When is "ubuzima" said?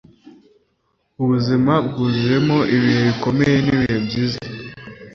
1.21-1.73